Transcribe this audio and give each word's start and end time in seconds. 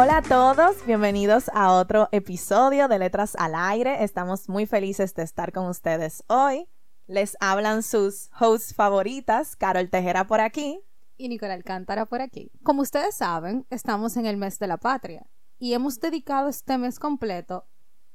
Hola 0.00 0.18
a 0.18 0.22
todos, 0.22 0.86
bienvenidos 0.86 1.50
a 1.52 1.72
otro 1.72 2.08
episodio 2.12 2.86
de 2.86 3.00
Letras 3.00 3.34
al 3.34 3.56
Aire. 3.56 4.04
Estamos 4.04 4.48
muy 4.48 4.64
felices 4.64 5.12
de 5.16 5.24
estar 5.24 5.50
con 5.50 5.66
ustedes 5.66 6.22
hoy. 6.28 6.68
Les 7.08 7.36
hablan 7.40 7.82
sus 7.82 8.30
hosts 8.38 8.74
favoritas, 8.76 9.56
Carol 9.56 9.90
Tejera 9.90 10.28
por 10.28 10.40
aquí. 10.40 10.80
Y 11.16 11.28
Nicolás 11.28 11.56
Alcántara 11.56 12.06
por 12.06 12.20
aquí. 12.20 12.52
Como 12.62 12.82
ustedes 12.82 13.16
saben, 13.16 13.66
estamos 13.70 14.16
en 14.16 14.26
el 14.26 14.36
mes 14.36 14.60
de 14.60 14.68
la 14.68 14.76
patria 14.76 15.26
y 15.58 15.72
hemos 15.72 15.98
dedicado 15.98 16.48
este 16.48 16.78
mes 16.78 17.00
completo 17.00 17.66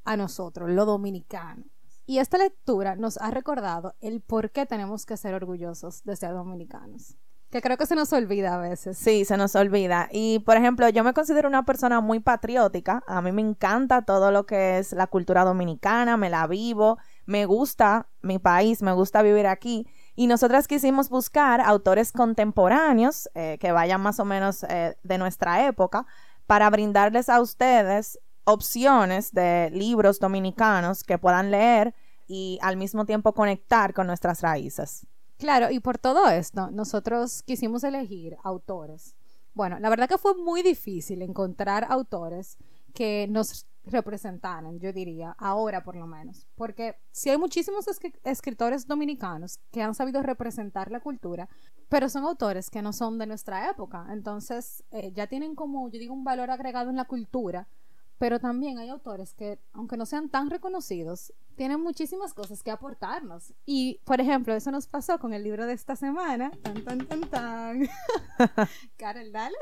a 0.05 0.15
nosotros, 0.15 0.69
lo 0.69 0.85
dominicano. 0.85 1.65
Y 2.05 2.19
esta 2.19 2.37
lectura 2.37 2.95
nos 2.95 3.17
ha 3.17 3.29
recordado 3.29 3.93
el 3.99 4.21
por 4.21 4.51
qué 4.51 4.65
tenemos 4.65 5.05
que 5.05 5.17
ser 5.17 5.33
orgullosos 5.33 6.01
de 6.05 6.15
ser 6.15 6.31
dominicanos. 6.31 7.17
Que 7.53 7.61
creo 7.61 7.77
que 7.77 7.85
se 7.85 7.93
nos 7.93 8.11
olvida 8.13 8.55
a 8.55 8.57
veces. 8.57 8.97
Sí, 8.97 9.25
se 9.25 9.37
nos 9.37 9.55
olvida. 9.55 10.09
Y 10.11 10.39
por 10.39 10.57
ejemplo, 10.57 10.89
yo 10.89 11.03
me 11.03 11.13
considero 11.13 11.47
una 11.47 11.65
persona 11.65 12.01
muy 12.01 12.19
patriótica. 12.19 13.03
A 13.05 13.21
mí 13.21 13.31
me 13.31 13.43
encanta 13.43 14.01
todo 14.01 14.31
lo 14.31 14.47
que 14.47 14.79
es 14.79 14.91
la 14.91 15.05
cultura 15.05 15.45
dominicana, 15.45 16.17
me 16.17 16.31
la 16.31 16.47
vivo, 16.47 16.97
me 17.27 17.45
gusta 17.45 18.07
mi 18.23 18.39
país, 18.39 18.81
me 18.81 18.91
gusta 18.91 19.21
vivir 19.21 19.45
aquí. 19.45 19.85
Y 20.15 20.25
nosotras 20.25 20.67
quisimos 20.67 21.09
buscar 21.09 21.61
autores 21.61 22.11
contemporáneos 22.11 23.29
eh, 23.35 23.59
que 23.59 23.71
vayan 23.71 24.01
más 24.01 24.19
o 24.19 24.25
menos 24.25 24.63
eh, 24.63 24.97
de 25.03 25.19
nuestra 25.19 25.67
época 25.67 26.07
para 26.47 26.71
brindarles 26.71 27.29
a 27.29 27.39
ustedes 27.39 28.17
opciones 28.45 29.31
de 29.31 29.69
libros 29.71 30.19
dominicanos 30.19 31.03
que 31.03 31.19
puedan 31.19 31.51
leer 31.51 31.93
y 32.25 32.57
al 32.63 32.77
mismo 32.77 33.05
tiempo 33.05 33.35
conectar 33.35 33.93
con 33.93 34.07
nuestras 34.07 34.41
raíces. 34.41 35.05
Claro, 35.43 35.69
y 35.69 35.81
por 35.81 35.97
todo 35.97 36.29
esto, 36.29 36.71
nosotros 36.71 37.43
quisimos 37.43 37.83
elegir 37.83 38.37
autores. 38.43 39.13
Bueno, 39.53 39.77
la 39.77 39.89
verdad 39.89 40.07
que 40.07 40.17
fue 40.17 40.35
muy 40.35 40.61
difícil 40.63 41.21
encontrar 41.21 41.85
autores 41.89 42.57
que 42.93 43.27
nos 43.29 43.65
representaran, 43.83 44.79
yo 44.79 44.93
diría, 44.93 45.35
ahora 45.37 45.83
por 45.83 45.97
lo 45.97 46.07
menos. 46.07 46.47
Porque 46.55 46.95
sí 47.11 47.29
hay 47.29 47.37
muchísimos 47.37 47.85
escritores 48.23 48.87
dominicanos 48.87 49.59
que 49.69 49.81
han 49.81 49.93
sabido 49.93 50.23
representar 50.23 50.89
la 50.89 51.01
cultura, 51.01 51.49
pero 51.89 52.07
son 52.07 52.23
autores 52.23 52.69
que 52.69 52.81
no 52.81 52.93
son 52.93 53.17
de 53.17 53.27
nuestra 53.27 53.69
época. 53.69 54.07
Entonces, 54.11 54.85
eh, 54.91 55.11
ya 55.11 55.27
tienen 55.27 55.55
como, 55.55 55.89
yo 55.89 55.99
digo, 55.99 56.13
un 56.13 56.23
valor 56.23 56.51
agregado 56.51 56.89
en 56.89 56.95
la 56.95 57.03
cultura 57.03 57.67
pero 58.17 58.39
también 58.39 58.77
hay 58.77 58.89
autores 58.89 59.33
que, 59.33 59.59
aunque 59.73 59.97
no 59.97 60.05
sean 60.05 60.29
tan 60.29 60.49
reconocidos, 60.49 61.33
tienen 61.55 61.81
muchísimas 61.81 62.33
cosas 62.33 62.63
que 62.63 62.71
aportarnos. 62.71 63.53
Y, 63.65 63.99
por 64.05 64.21
ejemplo, 64.21 64.53
eso 64.53 64.71
nos 64.71 64.87
pasó 64.87 65.19
con 65.19 65.33
el 65.33 65.43
libro 65.43 65.65
de 65.65 65.73
esta 65.73 65.95
semana. 65.95 66.51
Tan, 66.61 66.83
tan, 66.83 67.05
tan, 67.05 67.21
tan. 67.29 67.89
Carol, 68.97 69.31
dale. 69.31 69.55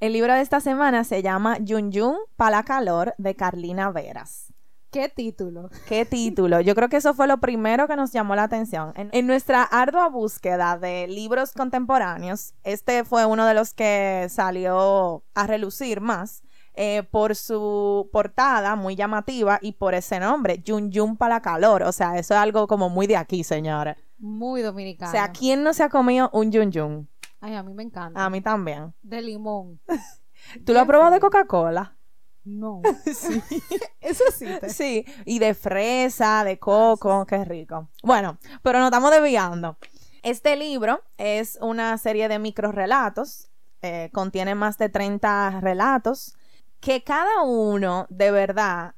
El 0.00 0.14
libro 0.14 0.34
de 0.34 0.40
esta 0.40 0.60
semana 0.60 1.04
se 1.04 1.22
llama 1.22 1.58
Yun 1.58 1.92
Yun 1.92 2.16
para 2.36 2.64
calor 2.64 3.14
de 3.18 3.36
Carlina 3.36 3.90
Veras. 3.92 4.52
¿Qué 4.90 5.08
título? 5.08 5.70
¿Qué 5.88 6.04
título? 6.04 6.60
Yo 6.60 6.74
creo 6.74 6.90
que 6.90 6.98
eso 6.98 7.14
fue 7.14 7.26
lo 7.26 7.38
primero 7.38 7.88
que 7.88 7.96
nos 7.96 8.12
llamó 8.12 8.34
la 8.34 8.42
atención. 8.42 8.92
En, 8.94 9.08
en, 9.12 9.26
nuestra 9.26 9.62
ardua 9.62 10.08
búsqueda 10.08 10.76
de 10.76 11.06
libros 11.08 11.52
contemporáneos, 11.52 12.52
este 12.62 13.04
fue 13.04 13.24
uno 13.24 13.46
de 13.46 13.54
los 13.54 13.72
que 13.72 14.26
salió 14.28 15.22
a 15.34 15.46
relucir 15.46 16.02
más 16.02 16.41
eh, 16.74 17.02
por 17.10 17.36
su 17.36 18.08
portada 18.12 18.76
muy 18.76 18.96
llamativa 18.96 19.58
y 19.60 19.72
por 19.72 19.94
ese 19.94 20.18
nombre, 20.18 20.62
Yun 20.62 20.90
Yun 20.90 21.16
para 21.16 21.36
la 21.36 21.42
calor. 21.42 21.82
O 21.82 21.92
sea, 21.92 22.18
eso 22.18 22.34
es 22.34 22.40
algo 22.40 22.66
como 22.66 22.88
muy 22.88 23.06
de 23.06 23.16
aquí, 23.16 23.44
señora. 23.44 23.96
Muy 24.18 24.62
dominicano. 24.62 25.10
O 25.10 25.12
sea, 25.12 25.32
¿quién 25.32 25.62
no 25.62 25.74
se 25.74 25.82
ha 25.82 25.88
comido 25.88 26.30
un 26.32 26.50
Yun 26.50 26.72
Yun? 26.72 27.08
Ay, 27.40 27.56
a 27.56 27.62
mí 27.62 27.74
me 27.74 27.82
encanta. 27.82 28.24
A 28.24 28.30
mí 28.30 28.40
también. 28.40 28.94
De 29.02 29.20
limón. 29.20 29.80
¿Tú 30.64 30.72
lo 30.72 30.80
has 30.80 30.86
probado 30.86 31.10
de 31.10 31.20
Coca-Cola? 31.20 31.96
No. 32.44 32.80
sí. 33.04 33.42
Eso 34.00 34.24
sí. 34.34 34.46
Sí, 34.68 35.04
y 35.24 35.38
de 35.38 35.54
fresa, 35.54 36.44
de 36.44 36.58
coco, 36.58 37.26
qué 37.26 37.44
rico. 37.44 37.90
Bueno, 38.02 38.38
pero 38.62 38.78
nos 38.78 38.86
estamos 38.86 39.10
desviando. 39.10 39.76
Este 40.22 40.56
libro 40.56 41.02
es 41.18 41.58
una 41.60 41.98
serie 41.98 42.28
de 42.28 42.38
microrelatos, 42.38 43.50
eh, 43.82 44.10
contiene 44.12 44.54
más 44.54 44.78
de 44.78 44.88
30 44.88 45.60
relatos 45.60 46.36
que 46.82 47.04
cada 47.04 47.42
uno 47.44 48.06
de 48.10 48.32
verdad 48.32 48.96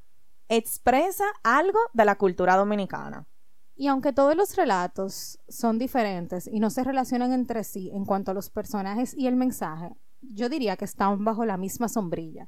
expresa 0.49 1.23
algo 1.43 1.77
de 1.93 2.03
la 2.03 2.17
cultura 2.17 2.57
dominicana. 2.57 3.27
Y 3.75 3.87
aunque 3.87 4.11
todos 4.11 4.35
los 4.35 4.55
relatos 4.55 5.39
son 5.47 5.77
diferentes 5.77 6.47
y 6.47 6.59
no 6.59 6.71
se 6.71 6.83
relacionan 6.83 7.31
entre 7.31 7.63
sí 7.63 7.91
en 7.93 8.05
cuanto 8.05 8.31
a 8.31 8.33
los 8.33 8.49
personajes 8.49 9.13
y 9.15 9.27
el 9.27 9.35
mensaje, 9.35 9.95
yo 10.21 10.49
diría 10.49 10.77
que 10.77 10.85
están 10.85 11.23
bajo 11.23 11.45
la 11.45 11.57
misma 11.57 11.87
sombrilla. 11.87 12.47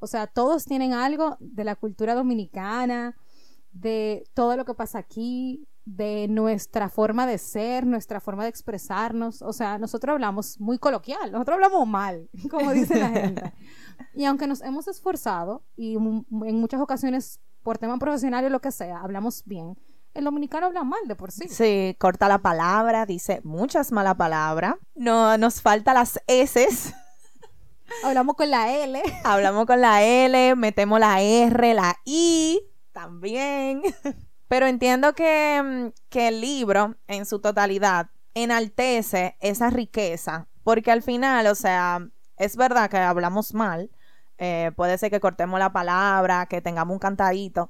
O 0.00 0.08
sea, 0.08 0.26
todos 0.26 0.64
tienen 0.64 0.92
algo 0.92 1.36
de 1.38 1.62
la 1.62 1.76
cultura 1.76 2.16
dominicana, 2.16 3.14
de 3.70 4.24
todo 4.34 4.56
lo 4.56 4.64
que 4.64 4.74
pasa 4.74 4.98
aquí, 4.98 5.68
de 5.84 6.26
nuestra 6.28 6.88
forma 6.88 7.26
de 7.26 7.38
ser, 7.38 7.86
nuestra 7.86 8.20
forma 8.20 8.42
de 8.42 8.50
expresarnos. 8.50 9.40
O 9.40 9.52
sea, 9.52 9.78
nosotros 9.78 10.14
hablamos 10.14 10.60
muy 10.60 10.78
coloquial, 10.78 11.30
nosotros 11.32 11.54
hablamos 11.54 11.86
mal, 11.86 12.28
como 12.50 12.72
dice 12.72 12.98
la 12.98 13.08
gente. 13.10 13.52
Y 14.14 14.24
aunque 14.24 14.46
nos 14.46 14.62
hemos 14.62 14.88
esforzado 14.88 15.62
y 15.76 15.96
en 15.96 16.60
muchas 16.60 16.80
ocasiones 16.80 17.40
por 17.62 17.78
tema 17.78 17.98
profesional 17.98 18.44
o 18.44 18.48
lo 18.48 18.60
que 18.60 18.72
sea, 18.72 19.00
hablamos 19.00 19.42
bien, 19.44 19.76
el 20.14 20.24
dominicano 20.24 20.66
habla 20.66 20.84
mal 20.84 21.00
de 21.06 21.14
por 21.14 21.30
sí. 21.30 21.48
Sí, 21.48 21.96
corta 21.98 22.28
la 22.28 22.38
palabra, 22.38 23.06
dice 23.06 23.40
muchas 23.44 23.92
malas 23.92 24.16
palabras. 24.16 24.74
No, 24.94 25.38
nos 25.38 25.62
falta 25.62 25.94
las 25.94 26.20
S. 26.26 26.66
Hablamos 28.04 28.34
con 28.36 28.50
la 28.50 28.72
L. 28.72 29.00
Hablamos 29.24 29.66
con 29.66 29.80
la 29.80 30.02
L, 30.02 30.56
metemos 30.56 30.98
la 30.98 31.20
R, 31.22 31.74
la 31.74 31.96
I 32.04 32.60
también. 32.92 33.82
Pero 34.48 34.66
entiendo 34.66 35.14
que, 35.14 35.62
mm, 35.62 36.08
que 36.08 36.28
el 36.28 36.40
libro 36.40 36.96
en 37.06 37.26
su 37.26 37.38
totalidad 37.40 38.08
enaltece 38.34 39.36
esa 39.40 39.70
riqueza, 39.70 40.48
porque 40.64 40.90
al 40.90 41.02
final, 41.02 41.46
o 41.46 41.54
sea, 41.54 42.00
es 42.38 42.56
verdad 42.56 42.90
que 42.90 42.98
hablamos 42.98 43.54
mal, 43.54 43.90
eh, 44.38 44.72
puede 44.76 44.98
ser 44.98 45.10
que 45.10 45.20
cortemos 45.20 45.58
la 45.58 45.72
palabra, 45.72 46.46
que 46.46 46.60
tengamos 46.60 46.94
un 46.94 46.98
cantadito, 46.98 47.68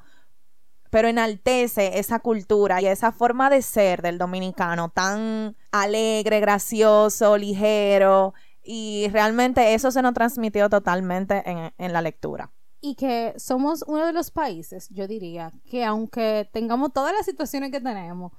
pero 0.91 1.09
enaltece 1.09 1.99
esa 1.99 2.19
cultura 2.21 2.81
y 2.81 2.87
esa 2.87 3.13
forma 3.13 3.51
de 3.51 3.63
ser 3.63 4.03
del 4.03 4.19
dominicano 4.19 4.91
tan 4.91 5.57
alegre, 5.73 6.41
gracioso, 6.41 7.37
ligero, 7.37 8.35
y 8.63 9.09
realmente 9.13 9.75
eso 9.75 9.91
se 9.91 10.03
nos 10.03 10.15
transmitió 10.15 10.69
totalmente 10.69 11.43
en, 11.51 11.73
en 11.79 11.93
la 11.93 12.03
lectura 12.03 12.53
y 12.81 12.95
que 12.95 13.35
somos 13.37 13.85
uno 13.87 14.07
de 14.07 14.13
los 14.13 14.31
países, 14.31 14.89
yo 14.91 15.09
diría, 15.09 15.53
que 15.69 15.85
aunque 15.85 16.49
tengamos 16.53 16.93
todas 16.93 17.13
las 17.13 17.27
situaciones 17.27 17.71
que 17.71 17.81
tenemos, 17.81 18.33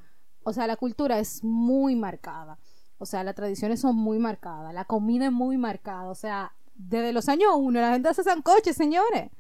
o 0.44 0.54
sea, 0.54 0.68
la 0.68 0.78
cultura 0.78 1.20
es 1.20 1.44
muy 1.44 1.96
marcada. 1.96 2.58
O 3.00 3.06
sea, 3.06 3.24
las 3.24 3.34
tradiciones 3.34 3.80
son 3.80 3.96
muy 3.96 4.20
marcadas, 4.20 4.74
la 4.74 4.86
comida 4.86 5.26
es 5.26 5.32
muy 5.32 5.58
marcada. 5.58 6.10
O 6.10 6.16
sea, 6.16 6.54
desde 6.76 7.14
los 7.14 7.28
años 7.30 7.50
uno 7.56 7.80
la 7.82 7.94
gente 7.94 8.10
hace 8.10 8.24
sancoche, 8.24 8.74
señores. 8.74 9.32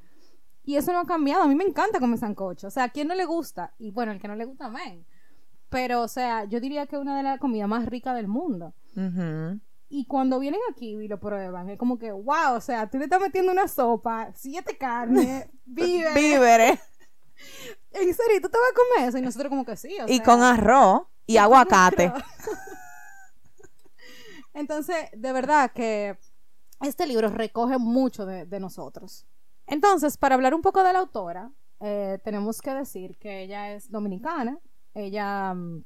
Y 0.63 0.75
eso 0.75 0.94
no 0.94 1.00
ha 1.00 1.06
cambiado. 1.06 1.44
A 1.44 1.47
mí 1.47 1.56
me 1.56 1.65
encanta 1.65 2.00
comer 2.00 2.19
sancoche. 2.19 2.67
O 2.67 2.71
sea, 2.71 2.85
¿a 2.85 2.89
quién 2.89 3.07
no 3.07 3.15
le 3.15 3.25
gusta? 3.25 3.73
Y 3.79 3.91
bueno, 3.91 4.11
el 4.11 4.19
que 4.19 4.27
no 4.27 4.35
le 4.35 4.45
gusta, 4.45 4.65
amén. 4.65 5.06
Pero, 5.69 6.01
o 6.01 6.07
sea, 6.07 6.45
yo 6.45 6.59
diría 6.59 6.88
que 6.88 6.95
es 6.95 7.01
una 7.01 7.17
de 7.17 7.23
las 7.23 7.39
comidas 7.39 7.67
más 7.67 7.85
ricas 7.85 8.15
del 8.15 8.27
mundo. 8.27 8.73
Y 9.89 10.06
cuando 10.06 10.39
vienen 10.39 10.59
aquí 10.71 10.95
y 10.95 11.07
lo 11.07 11.19
prueban, 11.19 11.69
es 11.69 11.77
como 11.77 11.97
que, 11.97 12.11
wow, 12.11 12.56
o 12.56 12.61
sea, 12.61 12.89
tú 12.89 12.97
le 12.97 13.06
estás 13.06 13.21
metiendo 13.21 13.51
una 13.51 13.67
sopa, 13.67 14.31
siete 14.35 14.77
carnes, 14.77 15.47
víveres. 15.65 16.13
víveres. 16.15 16.79
En 17.91 18.13
serio, 18.13 18.41
tú 18.41 18.50
te 18.50 18.57
vas 18.57 18.71
a 18.71 18.75
comer 18.75 19.09
eso. 19.09 19.17
Y 19.17 19.21
nosotros, 19.21 19.50
como 19.50 19.65
que 19.65 19.75
sí. 19.75 19.95
O 20.01 20.06
y 20.07 20.19
con 20.19 20.44
arroz 20.44 21.03
y 21.25 21.38
aguacate. 21.38 22.13
Entonces, 24.53 24.95
de 25.15 25.31
verdad 25.31 25.71
que 25.71 26.17
este 26.81 27.05
libro 27.05 27.29
recoge 27.29 27.77
mucho 27.77 28.25
de, 28.25 28.59
nosotros. 28.59 29.25
Entonces, 29.67 30.17
para 30.17 30.35
hablar 30.35 30.53
un 30.53 30.61
poco 30.61 30.83
de 30.83 30.93
la 30.93 30.99
autora, 30.99 31.51
eh, 31.79 32.19
tenemos 32.23 32.61
que 32.61 32.73
decir 32.73 33.17
que 33.17 33.43
ella 33.43 33.73
es 33.73 33.91
dominicana, 33.91 34.59
ella 34.93 35.53
mm, 35.53 35.83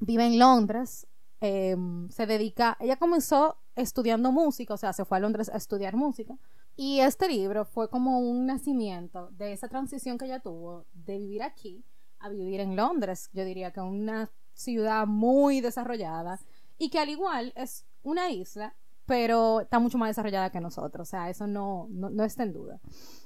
vive 0.00 0.26
en 0.26 0.38
Londres, 0.38 1.06
em, 1.40 2.08
se 2.10 2.26
dedica, 2.26 2.76
ella 2.80 2.96
comenzó 2.96 3.58
estudiando 3.76 4.32
música, 4.32 4.74
o 4.74 4.76
sea, 4.76 4.92
se 4.92 5.04
fue 5.04 5.18
a 5.18 5.20
Londres 5.20 5.48
a 5.48 5.56
estudiar 5.56 5.96
música. 5.96 6.36
Y 6.76 7.00
este 7.00 7.28
libro 7.28 7.64
fue 7.64 7.88
como 7.88 8.18
un 8.18 8.46
nacimiento 8.46 9.30
de 9.32 9.52
esa 9.52 9.68
transición 9.68 10.18
que 10.18 10.24
ella 10.24 10.40
tuvo 10.40 10.86
de 10.92 11.18
vivir 11.18 11.42
aquí 11.42 11.84
a 12.18 12.28
vivir 12.28 12.60
en 12.60 12.74
Londres. 12.74 13.30
Yo 13.32 13.44
diría 13.44 13.72
que 13.72 13.80
una 13.80 14.30
ciudad 14.54 15.06
muy 15.06 15.60
desarrollada 15.60 16.40
y 16.78 16.90
que 16.90 16.98
al 16.98 17.08
igual 17.08 17.52
es 17.56 17.86
una 18.02 18.30
isla, 18.30 18.74
pero 19.06 19.60
está 19.60 19.78
mucho 19.78 19.98
más 19.98 20.08
desarrollada 20.08 20.50
que 20.50 20.60
nosotros. 20.60 21.08
O 21.08 21.10
sea, 21.10 21.28
eso 21.28 21.46
no, 21.46 21.88
no, 21.90 22.24
está 22.24 22.42
en 22.42 22.52
duda. 22.52 22.80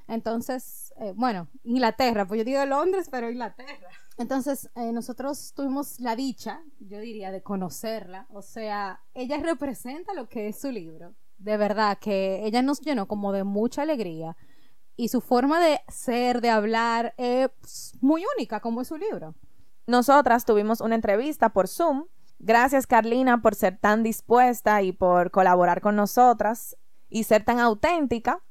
Entonces, 0.08 0.92
eh, 0.98 1.12
bueno, 1.14 1.48
Inglaterra, 1.64 2.26
pues 2.26 2.38
yo 2.38 2.44
digo 2.44 2.64
Londres, 2.66 3.08
pero 3.10 3.30
Inglaterra. 3.30 3.88
Entonces, 4.16 4.68
eh, 4.74 4.92
nosotros 4.92 5.52
tuvimos 5.54 6.00
la 6.00 6.16
dicha, 6.16 6.60
yo 6.80 6.98
diría, 6.98 7.30
de 7.30 7.42
conocerla. 7.42 8.26
O 8.30 8.42
sea, 8.42 9.00
ella 9.14 9.38
representa 9.38 10.12
lo 10.14 10.28
que 10.28 10.48
es 10.48 10.60
su 10.60 10.72
libro. 10.72 11.14
De 11.38 11.56
verdad, 11.56 11.98
que 12.00 12.44
ella 12.44 12.62
nos 12.62 12.80
llenó 12.80 13.06
como 13.06 13.32
de 13.32 13.44
mucha 13.44 13.82
alegría. 13.82 14.36
Y 14.96 15.08
su 15.08 15.20
forma 15.20 15.60
de 15.60 15.80
ser, 15.86 16.40
de 16.40 16.50
hablar, 16.50 17.14
es 17.16 17.92
muy 18.00 18.24
única, 18.36 18.58
como 18.58 18.80
es 18.80 18.88
su 18.88 18.96
libro. 18.96 19.36
Nosotras 19.86 20.44
tuvimos 20.44 20.80
una 20.80 20.96
entrevista 20.96 21.50
por 21.50 21.68
Zoom. 21.68 22.06
Gracias, 22.38 22.86
Carlina, 22.86 23.42
por 23.42 23.54
ser 23.54 23.78
tan 23.78 24.02
dispuesta 24.02 24.82
y 24.82 24.92
por 24.92 25.30
colaborar 25.30 25.80
con 25.80 25.96
nosotras 25.96 26.76
y 27.08 27.24
ser 27.24 27.44
tan 27.44 27.58
auténtica. 27.58 28.42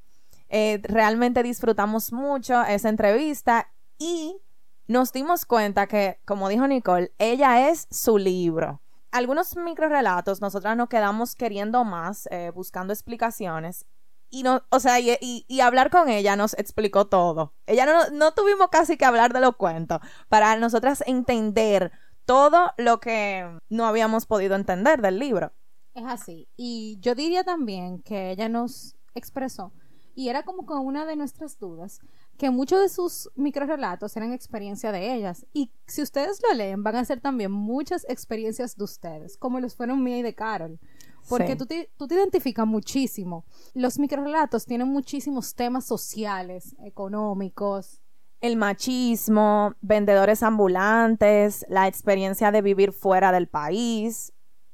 Eh, 0.50 0.80
realmente 0.84 1.44
disfrutamos 1.44 2.12
mucho 2.12 2.64
esa 2.64 2.90
entrevista 2.90 3.70
y 3.98 4.42
nos 4.88 5.12
dimos 5.12 5.46
cuenta 5.46 5.88
que, 5.88 6.20
como 6.26 6.50
dijo 6.50 6.68
Nicole, 6.68 7.14
ella 7.18 7.70
es 7.70 7.88
su 7.92 8.18
libro. 8.18 8.82
Algunos 9.12 9.56
microrelatos, 9.56 10.42
nosotras 10.42 10.76
nos 10.76 10.90
quedamos 10.90 11.36
queriendo 11.36 11.84
más, 11.84 12.28
eh, 12.32 12.52
buscando 12.54 12.94
explicaciones. 12.94 13.86
Y 14.30 14.44
no, 14.44 14.64
o 14.70 14.82
sea, 14.82 15.00
y, 15.00 15.46
hablar 15.62 15.90
con 15.90 16.10
ella 16.10 16.36
nos 16.36 16.54
explicó 16.56 17.08
todo. 17.08 17.54
Ella 17.66 17.86
no, 17.86 18.10
no 18.12 18.34
tuvimos 18.34 18.68
casi 18.70 18.98
que 18.98 19.06
hablar 19.06 19.32
de 19.32 19.40
los 19.40 19.56
cuentos 19.56 20.00
para 20.28 20.58
nosotras 20.58 21.02
entender 21.08 21.94
todo 22.28 22.72
lo 22.78 23.00
que 23.00 23.58
no 23.70 23.86
habíamos 23.86 24.26
podido 24.26 24.56
entender 24.56 25.02
del 25.02 25.18
libro. 25.18 25.54
Es 25.94 26.04
así. 26.06 26.48
Y 26.58 27.00
yo 27.00 27.16
diría 27.16 27.46
también 27.46 28.04
que 28.04 28.32
ella 28.32 28.50
nos 28.50 28.96
expresó, 29.16 29.72
y 30.14 30.30
era 30.30 30.44
como 30.44 30.66
con 30.66 30.86
una 30.86 31.06
de 31.06 31.16
nuestras 31.16 31.58
dudas, 31.58 32.00
que 32.38 32.50
muchos 32.50 32.82
de 32.82 32.90
sus 32.90 33.30
microrelatos 33.36 34.18
eran 34.18 34.34
experiencia 34.34 34.92
de 34.92 35.14
ellas. 35.14 35.46
Y 35.54 35.72
si 35.86 36.02
ustedes 36.02 36.42
lo 36.42 36.54
leen, 36.54 36.84
van 36.84 36.98
a 36.98 37.06
ser 37.06 37.22
también 37.22 37.52
muchas 37.52 38.06
experiencias 38.10 38.76
de 38.76 38.84
ustedes, 38.84 39.38
como 39.38 39.60
los 39.60 39.76
fueron 39.76 40.04
mía 40.04 40.18
y 40.18 40.22
de 40.22 40.36
Carol. 40.36 40.80
Porque 41.30 41.56
tú, 41.56 41.66
te, 41.66 41.92
tú 41.98 42.08
te 42.08 42.16
identificas 42.16 42.66
muchísimo. 42.66 43.46
Los 43.74 44.00
microrelatos 44.00 44.66
tienen 44.66 44.88
muchísimos 44.88 45.56
temas 45.56 45.86
sociales, 45.86 46.76
económicos. 46.84 48.02
El 48.40 48.56
machismo, 48.56 49.74
vendedores 49.82 50.44
ambulantes, 50.44 51.66
la 51.70 51.88
experiencia 51.88 52.52
de 52.52 52.62
vivir 52.62 52.92
fuera 52.92 53.32
del 53.32 53.48
país. 53.48 54.34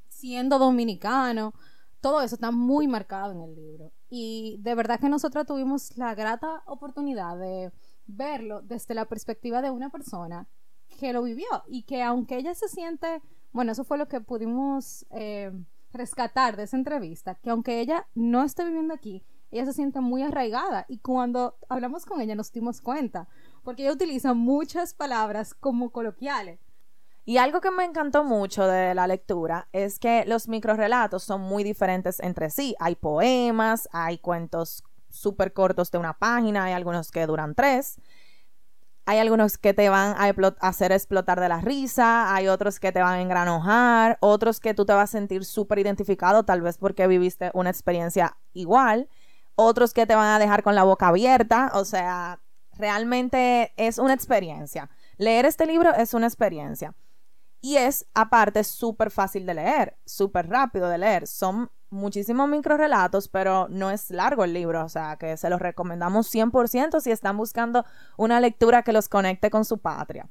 Siendo 0.10 0.60
dominicano. 0.60 1.54
Todo 2.02 2.22
eso 2.22 2.36
está 2.36 2.52
muy 2.52 2.88
marcado 2.88 3.32
en 3.32 3.42
el 3.42 3.56
libro. 3.56 3.92
Y 4.10 4.58
de 4.60 4.76
verdad 4.76 5.00
que 5.00 5.08
nosotros 5.08 5.46
tuvimos 5.46 5.96
la 5.98 6.14
grata 6.16 6.64
oportunidad 6.66 7.38
de 7.38 7.72
verlo 8.06 8.62
desde 8.62 8.94
la 8.94 9.06
perspectiva 9.06 9.62
de 9.62 9.72
una 9.72 9.90
persona 9.90 10.48
que 11.00 11.14
lo 11.14 11.24
vivió 11.24 11.48
y 11.68 11.84
que 11.84 12.04
aunque 12.04 12.38
ella 12.38 12.54
se 12.56 12.68
siente, 12.68 13.22
bueno, 13.52 13.72
eso 13.72 13.84
fue 13.84 13.98
lo 13.98 14.08
que 14.08 14.22
pudimos 14.22 15.06
eh, 15.12 15.52
rescatar 15.92 16.58
de 16.58 16.64
esa 16.64 16.78
entrevista, 16.78 17.36
que 17.36 17.50
aunque 17.50 17.80
ella 17.80 18.08
no 18.16 18.44
esté 18.44 18.66
viviendo 18.66 18.94
aquí, 18.94 19.24
ella 19.52 19.66
se 19.66 19.74
siente 19.74 20.02
muy 20.02 20.24
arraigada 20.24 20.86
y 20.88 20.98
cuando 20.98 21.56
hablamos 21.70 22.06
con 22.06 22.20
ella 22.22 22.36
nos 22.36 22.52
dimos 22.52 22.82
cuenta, 22.82 23.28
porque 23.64 23.84
ella 23.84 23.94
utiliza 23.94 24.34
muchas 24.34 24.94
palabras 24.94 25.54
como 25.54 25.92
coloquiales 25.92 26.60
y 27.26 27.38
algo 27.38 27.62
que 27.62 27.72
me 27.72 27.86
encantó 27.86 28.26
mucho 28.26 28.68
de 28.68 28.94
la 28.94 29.08
lectura 29.08 29.70
es 29.72 29.98
que 29.98 30.26
los 30.26 30.50
microrelatos 30.50 31.24
son 31.24 31.40
muy 31.40 31.64
diferentes 31.64 32.20
entre 32.20 32.50
sí. 32.50 32.76
Hay 32.80 32.96
poemas, 32.96 33.88
hay 33.94 34.18
cuentos 34.18 34.84
súper 35.10 35.54
cortos 35.54 35.90
de 35.90 36.00
una 36.00 36.14
página, 36.14 36.66
hay 36.66 36.74
algunos 36.74 37.12
que 37.12 37.26
duran 37.26 37.56
tres. 37.56 38.02
Hay 39.06 39.20
algunos 39.20 39.58
que 39.58 39.74
te 39.74 39.88
van 39.90 40.16
a 40.18 40.34
hacer 40.60 40.92
explotar 40.92 41.40
de 41.40 41.50
la 41.50 41.62
risa, 41.62 42.34
hay 42.34 42.48
otros 42.48 42.80
que 42.80 42.92
te 42.92 43.02
van 43.02 43.16
a 43.16 43.22
engranojar, 43.22 44.18
otros 44.22 44.60
que 44.60 44.74
tú 44.74 44.86
te 44.86 44.94
vas 44.94 45.10
a 45.10 45.12
sentir 45.12 45.44
súper 45.44 45.80
identificado, 45.80 46.44
tal 46.44 46.62
vez 46.62 46.78
porque 46.78 47.08
viviste 47.08 47.52
una 47.54 47.70
experiencia 47.70 48.38
igual, 48.54 49.10
otros 49.56 49.94
que 49.94 50.06
te 50.06 50.16
van 50.16 50.28
a 50.28 50.40
dejar 50.40 50.64
con 50.64 50.76
la 50.76 50.84
boca 50.84 51.10
abierta, 51.10 51.72
o 51.74 51.84
sea, 51.84 52.40
realmente 52.78 53.74
es 53.78 53.98
una 53.98 54.14
experiencia. 54.14 54.90
Leer 55.18 55.46
este 55.46 55.66
libro 55.66 55.94
es 55.94 56.14
una 56.14 56.28
experiencia. 56.28 56.96
Y 57.62 57.78
es, 57.78 58.06
aparte, 58.14 58.64
súper 58.66 59.10
fácil 59.10 59.46
de 59.46 59.54
leer, 59.54 59.98
súper 60.06 60.50
rápido 60.50 60.90
de 60.90 60.98
leer. 60.98 61.28
Son 61.28 61.72
muchísimos 61.90 62.50
microrelatos, 62.50 63.30
pero 63.30 63.68
no 63.70 63.90
es 63.90 64.10
largo 64.10 64.44
el 64.44 64.54
libro, 64.54 64.84
o 64.84 64.90
sea, 64.90 65.16
que 65.16 65.38
se 65.38 65.50
los 65.50 65.62
recomendamos 65.62 66.34
100% 66.34 67.00
si 67.00 67.12
están 67.12 67.38
buscando 67.38 67.86
una 68.18 68.42
lectura 68.42 68.84
que 68.84 68.92
los 68.92 69.08
conecte 69.08 69.50
con 69.50 69.64
su 69.64 69.78
patria. 69.78 70.30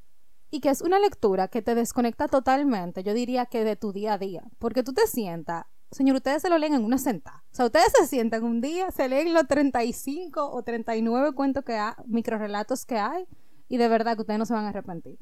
Y 0.50 0.60
que 0.60 0.68
es 0.68 0.82
una 0.82 0.98
lectura 0.98 1.48
que 1.48 1.62
te 1.62 1.74
desconecta 1.74 2.28
totalmente, 2.28 3.02
yo 3.02 3.14
diría 3.14 3.46
que 3.46 3.64
de 3.64 3.76
tu 3.76 3.92
día 3.92 4.14
a 4.14 4.18
día, 4.18 4.42
porque 4.58 4.82
tú 4.82 4.92
te 4.92 5.06
sientas, 5.06 5.64
señor, 5.92 6.16
ustedes 6.16 6.42
se 6.42 6.48
lo 6.50 6.58
leen 6.58 6.74
en 6.74 6.84
una 6.84 6.98
sentada. 6.98 7.44
O 7.52 7.54
sea, 7.54 7.66
ustedes 7.66 7.92
se 7.96 8.06
sientan 8.06 8.44
un 8.44 8.60
día, 8.60 8.90
se 8.90 9.08
leen 9.08 9.32
los 9.32 9.46
35 9.46 10.50
o 10.50 10.62
39 10.62 11.32
cuentos 11.32 11.64
que 11.64 11.74
hay, 11.74 11.94
microrelatos 12.06 12.84
que 12.84 12.98
hay, 12.98 13.26
y 13.68 13.76
de 13.76 13.88
verdad 13.88 14.16
que 14.16 14.22
ustedes 14.22 14.38
no 14.38 14.46
se 14.46 14.54
van 14.54 14.64
a 14.64 14.70
arrepentir. 14.70 15.18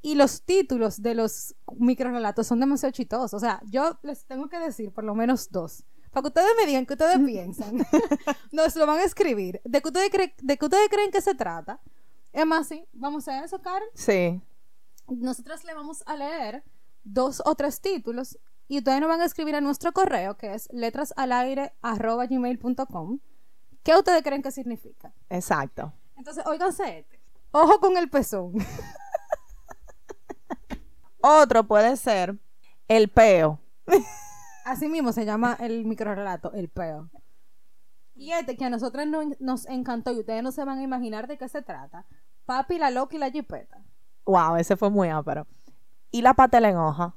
Y 0.00 0.16
los 0.16 0.42
títulos 0.42 1.00
de 1.02 1.14
los 1.14 1.54
microrelatos 1.76 2.46
son 2.46 2.58
demasiado 2.58 2.92
chistosos. 2.92 3.34
O 3.34 3.38
sea, 3.38 3.62
yo 3.70 3.98
les 4.02 4.24
tengo 4.24 4.48
que 4.48 4.58
decir 4.58 4.92
por 4.92 5.04
lo 5.04 5.14
menos 5.14 5.50
dos. 5.50 5.84
Para 6.10 6.22
que 6.22 6.28
ustedes 6.28 6.50
me 6.58 6.66
digan 6.66 6.86
qué 6.86 6.94
ustedes 6.94 7.18
piensan. 7.24 7.78
Nos 8.52 8.74
lo 8.74 8.86
van 8.86 8.98
a 8.98 9.04
escribir. 9.04 9.60
¿De 9.64 9.80
qué 9.80 9.88
ustedes, 9.88 10.10
de 10.42 10.58
qué 10.58 10.64
ustedes 10.64 10.88
creen 10.88 11.10
que 11.12 11.20
se 11.20 11.34
trata? 11.34 11.80
Es 12.32 12.44
más, 12.44 12.66
sí. 12.66 12.84
Vamos 12.92 13.28
a 13.28 13.44
eso, 13.44 13.60
Karen. 13.60 13.88
Sí. 13.94 14.42
Nosotros 15.06 15.64
le 15.64 15.74
vamos 15.74 16.02
a 16.06 16.16
leer 16.16 16.64
dos 17.04 17.40
o 17.44 17.54
tres 17.54 17.80
títulos 17.80 18.38
y 18.68 18.78
ustedes 18.78 19.00
nos 19.00 19.08
van 19.08 19.20
a 19.20 19.24
escribir 19.24 19.54
a 19.54 19.60
nuestro 19.60 19.92
correo 19.92 20.36
que 20.36 20.54
es 20.54 20.68
letrasalaire.gmail.com. 20.72 23.20
¿Qué 23.82 23.96
ustedes 23.96 24.22
creen 24.22 24.42
que 24.42 24.52
significa? 24.52 25.12
Exacto. 25.28 25.92
Entonces, 26.16 26.44
oíganse 26.46 27.00
este. 27.00 27.20
Ojo 27.50 27.80
con 27.80 27.96
el 27.96 28.08
pezón. 28.08 28.54
Otro 31.22 31.64
puede 31.64 31.96
ser 31.96 32.38
el 32.88 33.08
peo. 33.08 33.60
Así 34.64 34.88
mismo 34.88 35.12
se 35.12 35.24
llama 35.24 35.56
el 35.60 35.84
microrelato, 35.84 36.52
el 36.52 36.68
peo. 36.68 37.10
Y 38.14 38.32
este 38.32 38.56
que 38.56 38.64
a 38.64 38.70
nosotros 38.70 39.06
nos 39.40 39.66
encantó 39.66 40.12
y 40.12 40.20
ustedes 40.20 40.42
no 40.42 40.52
se 40.52 40.64
van 40.64 40.78
a 40.78 40.82
imaginar 40.82 41.26
de 41.26 41.38
qué 41.38 41.48
se 41.48 41.62
trata. 41.62 42.06
Papi, 42.44 42.78
la 42.78 42.90
loca 42.90 43.16
y 43.16 43.18
la 43.18 43.30
jipeta. 43.30 43.82
Wow, 44.24 44.56
ese 44.56 44.76
fue 44.76 44.90
muy 44.90 45.08
ápero. 45.08 45.46
¿Y 46.10 46.22
la 46.22 46.34
patela 46.34 46.68
en 46.68 46.76
hoja? 46.76 47.16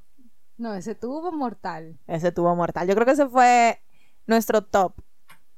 No, 0.58 0.74
ese 0.74 0.96
tuvo 0.96 1.32
mortal. 1.32 2.00
Ese 2.08 2.32
tuvo 2.32 2.56
mortal. 2.56 2.88
Yo 2.88 2.96
creo 2.96 3.06
que 3.06 3.12
ese 3.12 3.28
fue 3.28 3.82
nuestro 4.26 4.64
top. 4.64 4.94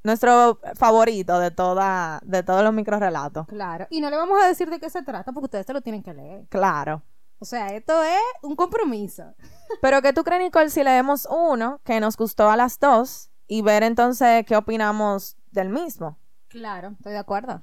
Nuestro 0.04 0.60
favorito 0.76 1.40
de 1.40 1.52
toda, 1.52 2.22
de 2.24 2.42
todos 2.44 2.64
los 2.64 2.74
microrelatos. 2.74 3.46
Claro. 3.48 3.88
Y 3.90 4.00
no 4.00 4.10
le 4.10 4.18
vamos 4.18 4.42
a 4.42 4.48
decir 4.48 4.70
de 4.70 4.80
qué 4.80 4.90
se 4.90 5.02
trata 5.02 5.32
porque 5.32 5.46
ustedes 5.46 5.66
se 5.66 5.74
lo 5.74 5.82
tienen 5.82 6.02
que 6.02 6.14
leer. 6.14 6.48
Claro. 6.50 7.04
O 7.40 7.46
sea, 7.46 7.68
esto 7.68 8.02
es 8.04 8.20
un 8.42 8.56
compromiso. 8.56 9.36
Pero 9.82 10.02
¿qué 10.02 10.14
tú 10.14 10.24
crees, 10.24 10.42
Nicole, 10.42 10.70
si 10.70 10.84
leemos 10.84 11.28
uno 11.30 11.82
que 11.84 12.00
nos 12.00 12.16
gustó 12.18 12.50
a 12.50 12.56
las 12.56 12.80
dos 12.80 13.30
y 13.48 13.62
ver 13.62 13.84
entonces 13.84 14.46
qué 14.46 14.56
opinamos 14.56 15.38
del 15.52 15.70
mismo? 15.70 16.18
Claro, 16.48 16.90
estoy 16.98 17.12
de 17.12 17.20
acuerdo. 17.20 17.62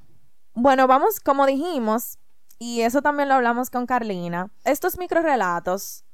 Bueno, 0.54 0.86
vamos, 0.86 1.18
como 1.18 1.46
dijimos, 1.46 2.18
y 2.58 2.82
eso 2.82 3.02
también 3.02 3.28
lo 3.28 3.34
hablamos 3.34 3.70
con 3.70 3.86
Carlina, 3.86 4.52
estos 4.64 4.98
microrelatos 4.98 6.04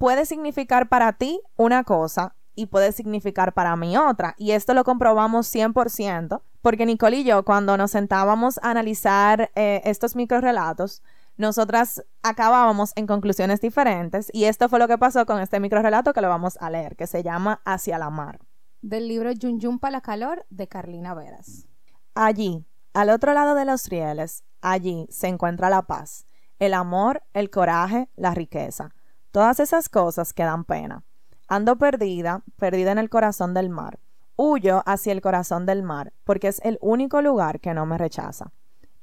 puede 0.00 0.24
significar 0.24 0.88
para 0.88 1.12
ti 1.12 1.42
una 1.56 1.84
cosa 1.84 2.34
y 2.54 2.66
puede 2.66 2.92
significar 2.92 3.52
para 3.52 3.76
mí 3.76 3.98
otra. 3.98 4.34
Y 4.38 4.52
esto 4.52 4.72
lo 4.72 4.82
comprobamos 4.82 5.54
100%, 5.54 6.40
porque 6.62 6.86
Nicole 6.86 7.18
y 7.18 7.24
yo, 7.24 7.44
cuando 7.44 7.76
nos 7.76 7.90
sentábamos 7.90 8.58
a 8.62 8.70
analizar 8.70 9.50
eh, 9.54 9.82
estos 9.84 10.16
microrelatos, 10.16 11.02
nosotras 11.36 12.02
acabábamos 12.22 12.94
en 12.96 13.06
conclusiones 13.06 13.60
diferentes 13.60 14.30
y 14.32 14.44
esto 14.44 14.70
fue 14.70 14.78
lo 14.78 14.88
que 14.88 14.96
pasó 14.96 15.26
con 15.26 15.38
este 15.38 15.60
microrelato 15.60 16.14
que 16.14 16.22
lo 16.22 16.30
vamos 16.30 16.56
a 16.62 16.70
leer, 16.70 16.96
que 16.96 17.06
se 17.06 17.22
llama 17.22 17.60
Hacia 17.66 17.98
la 17.98 18.08
mar. 18.08 18.40
Del 18.80 19.06
libro 19.06 19.32
Yun 19.32 19.60
Yun 19.60 19.78
para 19.78 19.92
la 19.92 20.00
calor 20.00 20.46
de 20.48 20.66
Carlina 20.66 21.12
Veras. 21.12 21.66
Allí, 22.14 22.64
al 22.94 23.10
otro 23.10 23.34
lado 23.34 23.54
de 23.54 23.66
los 23.66 23.86
rieles, 23.90 24.44
allí 24.62 25.06
se 25.10 25.28
encuentra 25.28 25.68
la 25.68 25.82
paz, 25.82 26.26
el 26.58 26.72
amor, 26.72 27.22
el 27.34 27.50
coraje, 27.50 28.08
la 28.16 28.32
riqueza. 28.32 28.94
Todas 29.30 29.60
esas 29.60 29.88
cosas 29.88 30.32
que 30.32 30.42
dan 30.42 30.64
pena. 30.64 31.04
Ando 31.46 31.76
perdida, 31.76 32.42
perdida 32.56 32.90
en 32.90 32.98
el 32.98 33.08
corazón 33.08 33.54
del 33.54 33.70
mar. 33.70 34.00
Huyo 34.34 34.82
hacia 34.86 35.12
el 35.12 35.20
corazón 35.20 35.66
del 35.66 35.82
mar, 35.84 36.12
porque 36.24 36.48
es 36.48 36.60
el 36.64 36.78
único 36.80 37.22
lugar 37.22 37.60
que 37.60 37.72
no 37.72 37.86
me 37.86 37.96
rechaza. 37.96 38.52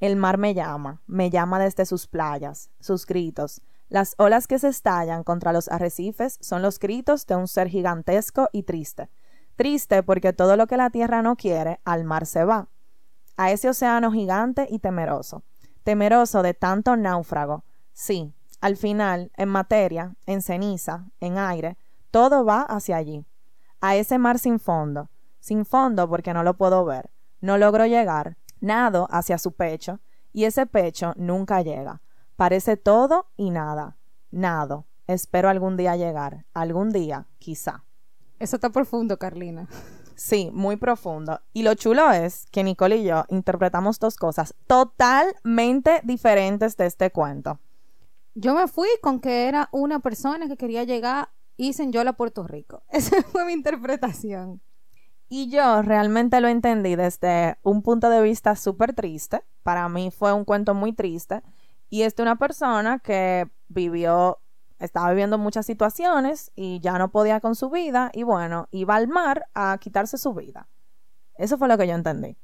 El 0.01 0.17
mar 0.17 0.38
me 0.38 0.53
llama, 0.53 1.01
me 1.07 1.29
llama 1.29 1.60
desde 1.60 1.86
sus 1.86 2.07
playas, 2.07 2.69
sus 2.79 3.05
gritos. 3.05 3.62
Las 3.88 4.15
olas 4.17 4.48
que 4.48 4.60
se 4.60 4.67
estallan 4.67 5.24
contra 5.24 5.53
los 5.53 5.69
arrecifes 5.69 6.38
son 6.41 6.62
los 6.62 6.77
gritos 6.77 7.25
de 7.25 7.36
un 7.36 7.48
ser 7.48 7.69
gigantesco 7.69 8.50
y 8.51 8.63
triste. 8.63 9.10
Triste 9.55 10.03
porque 10.03 10.34
todo 10.34 10.57
lo 10.57 10.67
que 10.67 10.75
la 10.75 10.89
tierra 10.89 11.22
no 11.22 11.38
quiere, 11.38 11.79
al 11.86 12.03
mar 12.03 12.25
se 12.25 12.43
va. 12.43 12.67
A 13.38 13.51
ese 13.51 13.69
océano 13.69 14.12
gigante 14.12 14.67
y 14.69 14.79
temeroso. 14.79 15.43
Temeroso 15.84 16.43
de 16.43 16.53
tanto 16.53 16.98
náufrago. 16.98 17.63
Sí, 17.93 18.34
al 18.59 18.77
final, 18.77 19.31
en 19.37 19.49
materia, 19.49 20.15
en 20.25 20.41
ceniza, 20.41 21.05
en 21.19 21.37
aire, 21.37 21.77
todo 22.11 22.45
va 22.45 22.61
hacia 22.61 22.97
allí. 22.97 23.25
A 23.81 23.95
ese 23.95 24.17
mar 24.17 24.39
sin 24.39 24.59
fondo. 24.59 25.09
Sin 25.39 25.65
fondo 25.65 26.09
porque 26.09 26.33
no 26.33 26.43
lo 26.43 26.55
puedo 26.55 26.83
ver. 26.83 27.11
No 27.41 27.57
logro 27.57 27.85
llegar. 27.85 28.37
Nado 28.59 29.07
hacia 29.11 29.37
su 29.37 29.51
pecho. 29.51 29.99
Y 30.33 30.45
ese 30.45 30.65
pecho 30.65 31.13
nunca 31.15 31.61
llega. 31.61 32.01
Parece 32.35 32.77
todo 32.77 33.27
y 33.37 33.51
nada. 33.51 33.97
Nado. 34.31 34.85
Espero 35.05 35.49
algún 35.49 35.77
día 35.77 35.95
llegar. 35.95 36.45
Algún 36.53 36.91
día, 36.91 37.27
quizá. 37.37 37.83
Eso 38.39 38.57
está 38.57 38.69
profundo, 38.71 39.17
Carlina. 39.17 39.67
Sí, 40.15 40.49
muy 40.51 40.77
profundo. 40.77 41.41
Y 41.53 41.61
lo 41.61 41.75
chulo 41.75 42.11
es 42.11 42.47
que 42.51 42.63
Nicole 42.63 42.97
y 42.97 43.03
yo 43.03 43.25
interpretamos 43.29 43.99
dos 43.99 44.15
cosas 44.15 44.55
totalmente 44.65 46.01
diferentes 46.03 46.75
de 46.75 46.87
este 46.87 47.11
cuento. 47.11 47.59
Yo 48.39 48.53
me 48.53 48.67
fui 48.67 48.88
con 49.01 49.20
que 49.20 49.48
era 49.48 49.67
una 49.72 49.98
persona 49.98 50.48
que 50.48 50.58
quería 50.58 50.84
llegar 50.84 51.29
y 51.58 51.74
Yola 51.89 52.12
a 52.12 52.13
Puerto 52.13 52.46
Rico. 52.46 52.84
Esa 52.89 53.24
fue 53.24 53.46
mi 53.46 53.53
interpretación. 53.53 54.62
Y 55.27 55.50
yo 55.50 55.82
realmente 55.82 56.39
lo 56.39 56.48
entendí 56.48 56.96
desde 56.96 57.58
un 57.63 57.82
punto 57.82 58.12
de 58.12 58.22
vista 58.22 58.56
súper 58.56 58.94
triste. 58.94 59.44
Para 59.63 59.89
mí 59.89 60.12
fue 60.12 60.34
un 60.34 60.46
cuento 60.46 60.75
muy 60.75 60.94
triste. 60.94 61.41
Y 61.89 62.03
es 62.03 62.15
de 62.15 62.22
una 62.22 62.36
persona 62.36 63.00
que 63.00 63.50
vivió, 63.70 64.38
estaba 64.77 65.10
viviendo 65.10 65.39
muchas 65.39 65.65
situaciones 65.65 66.51
y 66.56 66.79
ya 66.79 67.00
no 67.00 67.10
podía 67.10 67.39
con 67.39 67.56
su 67.56 67.72
vida. 67.72 68.12
Y 68.13 68.22
bueno, 68.22 68.67
iba 68.70 68.96
al 68.96 69.08
mar 69.08 69.48
a 69.56 69.79
quitarse 69.79 70.20
su 70.20 70.36
vida. 70.36 70.67
Eso 71.39 71.58
fue 71.58 71.67
lo 71.67 71.75
que 71.75 71.88
yo 71.88 71.96
entendí. 71.96 72.38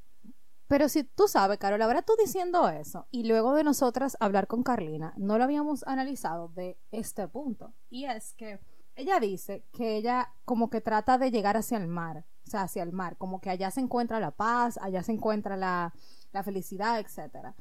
Pero 0.73 0.89
si 0.89 1.03
tú 1.03 1.27
sabes, 1.27 1.59
Carol, 1.59 1.83
ahora 1.83 2.01
tú 2.01 2.13
diciendo 2.17 2.67
eso 2.67 3.05
y 3.11 3.25
luego 3.25 3.53
de 3.53 3.63
nosotras 3.63 4.17
hablar 4.19 4.47
con 4.47 4.63
Carlina, 4.63 5.13
no 5.17 5.37
lo 5.37 5.43
habíamos 5.43 5.83
analizado 5.85 6.47
de 6.47 6.79
este 6.89 7.27
punto. 7.27 7.75
Y 7.91 8.05
es 8.05 8.33
que 8.33 8.59
ella 8.95 9.19
dice 9.19 9.67
que 9.71 9.95
ella 9.97 10.33
como 10.45 10.71
que 10.71 10.81
trata 10.81 11.19
de 11.19 11.29
llegar 11.29 11.57
hacia 11.57 11.77
el 11.77 11.87
mar, 11.87 12.25
o 12.47 12.49
sea, 12.49 12.63
hacia 12.63 12.81
el 12.81 12.91
mar, 12.91 13.17
como 13.17 13.39
que 13.39 13.51
allá 13.51 13.69
se 13.69 13.81
encuentra 13.81 14.19
la 14.19 14.31
paz, 14.31 14.79
allá 14.81 15.03
se 15.03 15.11
encuentra 15.11 15.57
la, 15.57 15.93
la 16.31 16.41
felicidad, 16.41 16.99
etcétera. 16.99 17.53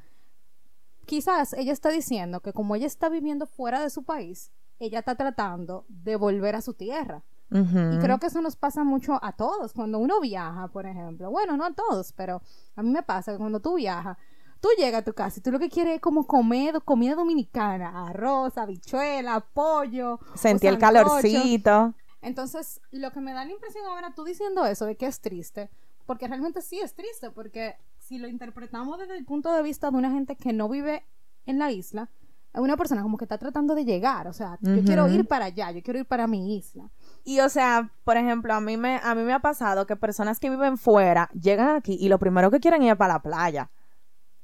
Quizás 1.05 1.53
ella 1.53 1.71
está 1.71 1.89
diciendo 1.89 2.39
que 2.39 2.51
como 2.51 2.75
ella 2.75 2.87
está 2.87 3.09
viviendo 3.09 3.45
fuera 3.45 3.79
de 3.79 3.91
su 3.91 4.05
país, 4.05 4.51
ella 4.79 4.97
está 4.97 5.13
tratando 5.13 5.85
de 5.87 6.15
volver 6.15 6.55
a 6.55 6.63
su 6.63 6.73
tierra. 6.73 7.23
Y 7.53 7.99
creo 7.99 8.19
que 8.19 8.27
eso 8.27 8.41
nos 8.41 8.55
pasa 8.55 8.83
mucho 8.83 9.19
a 9.23 9.33
todos. 9.33 9.73
Cuando 9.73 9.99
uno 9.99 10.19
viaja, 10.19 10.67
por 10.69 10.85
ejemplo, 10.85 11.29
bueno, 11.29 11.55
no 11.55 11.65
a 11.65 11.73
todos, 11.73 12.11
pero 12.13 12.41
a 12.75 12.81
mí 12.81 12.89
me 12.89 13.03
pasa 13.03 13.31
que 13.31 13.37
cuando 13.37 13.59
tú 13.59 13.75
viajas, 13.75 14.17
tú 14.59 14.69
llegas 14.77 15.01
a 15.01 15.05
tu 15.05 15.13
casa 15.13 15.39
y 15.39 15.43
tú 15.43 15.51
lo 15.51 15.59
que 15.59 15.69
quieres 15.69 15.95
es 15.95 16.01
como 16.01 16.25
comer 16.25 16.81
comida 16.83 17.15
dominicana, 17.15 18.07
arroz, 18.07 18.57
habichuela, 18.57 19.39
pollo. 19.41 20.19
Sentí 20.35 20.67
el 20.67 20.77
calorcito. 20.77 21.93
Entonces, 22.21 22.81
lo 22.91 23.11
que 23.11 23.19
me 23.19 23.33
da 23.33 23.45
la 23.45 23.51
impresión 23.51 23.85
ahora 23.85 24.13
tú 24.15 24.23
diciendo 24.23 24.65
eso 24.65 24.85
de 24.85 24.95
que 24.95 25.05
es 25.05 25.19
triste, 25.19 25.69
porque 26.05 26.27
realmente 26.27 26.61
sí 26.61 26.79
es 26.79 26.95
triste, 26.95 27.29
porque 27.29 27.75
si 27.99 28.17
lo 28.17 28.27
interpretamos 28.27 28.97
desde 28.97 29.17
el 29.17 29.25
punto 29.25 29.51
de 29.51 29.61
vista 29.61 29.91
de 29.91 29.97
una 29.97 30.11
gente 30.11 30.35
que 30.37 30.53
no 30.53 30.69
vive 30.69 31.05
en 31.45 31.59
la 31.59 31.71
isla, 31.71 32.09
es 32.53 32.61
una 32.61 32.77
persona 32.77 33.01
como 33.01 33.17
que 33.17 33.25
está 33.25 33.37
tratando 33.37 33.75
de 33.75 33.83
llegar, 33.83 34.27
o 34.27 34.33
sea, 34.33 34.57
yo 34.61 34.83
quiero 34.83 35.07
ir 35.09 35.27
para 35.27 35.45
allá, 35.45 35.71
yo 35.71 35.81
quiero 35.81 35.99
ir 35.99 36.05
para 36.05 36.27
mi 36.27 36.55
isla. 36.55 36.89
Y 37.23 37.39
o 37.39 37.49
sea, 37.49 37.91
por 38.03 38.17
ejemplo, 38.17 38.53
a 38.53 38.59
mí 38.59 38.75
me 38.77 38.99
a 39.01 39.15
mí 39.15 39.23
me 39.23 39.33
ha 39.33 39.39
pasado 39.39 39.87
que 39.87 39.95
personas 39.95 40.39
que 40.39 40.49
viven 40.49 40.77
fuera 40.77 41.29
llegan 41.33 41.69
aquí 41.69 41.97
y 41.99 42.09
lo 42.09 42.19
primero 42.19 42.51
que 42.51 42.59
quieren 42.59 42.83
ir 42.83 42.97
para 42.97 43.13
la 43.13 43.21
playa. 43.21 43.71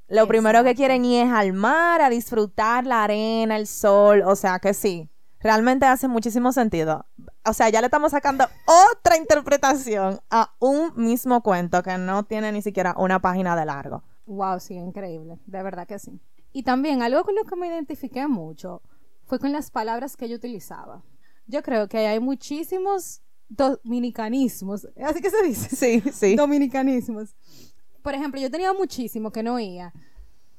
Lo 0.08 0.26
primero 0.26 0.64
que 0.64 0.74
quieren 0.74 1.04
ir 1.04 1.26
es 1.26 1.32
al 1.32 1.52
mar, 1.52 2.02
a 2.02 2.10
disfrutar 2.10 2.84
la 2.84 3.04
arena, 3.04 3.56
el 3.56 3.68
sol, 3.68 4.22
o 4.26 4.34
sea 4.34 4.58
que 4.58 4.74
sí. 4.74 5.08
Realmente 5.38 5.86
hace 5.86 6.08
muchísimo 6.08 6.52
sentido. 6.52 7.06
O 7.46 7.52
sea, 7.52 7.68
ya 7.68 7.80
le 7.80 7.86
estamos 7.86 8.10
sacando 8.10 8.44
otra 8.66 9.16
interpretación 9.16 10.20
a 10.28 10.52
un 10.58 10.92
mismo 10.96 11.42
cuento 11.42 11.82
que 11.82 11.96
no 11.96 12.24
tiene 12.24 12.50
ni 12.50 12.60
siquiera 12.60 12.94
una 12.98 13.20
página 13.20 13.56
de 13.56 13.64
largo. 13.64 14.02
Wow, 14.26 14.60
sí, 14.60 14.74
increíble. 14.74 15.38
De 15.46 15.62
verdad 15.62 15.86
que 15.86 15.98
sí. 15.98 16.20
Y 16.52 16.64
también 16.64 17.02
algo 17.02 17.22
con 17.22 17.34
lo 17.34 17.44
que 17.44 17.56
me 17.56 17.68
identifiqué 17.68 18.26
mucho 18.26 18.82
fue 19.26 19.38
con 19.38 19.52
las 19.52 19.70
palabras 19.70 20.16
que 20.16 20.28
yo 20.28 20.36
utilizaba. 20.36 21.02
Yo 21.50 21.62
creo 21.62 21.88
que 21.88 21.98
hay 22.06 22.20
muchísimos 22.20 23.22
dominicanismos, 23.48 24.86
así 25.04 25.20
que 25.20 25.30
se 25.30 25.42
dice. 25.42 25.76
Sí, 25.76 26.02
sí. 26.12 26.36
Dominicanismos. 26.36 27.34
Por 28.02 28.14
ejemplo, 28.14 28.40
yo 28.40 28.50
tenía 28.50 28.72
muchísimo 28.72 29.30
que 29.30 29.42
no 29.42 29.54
oía 29.54 29.92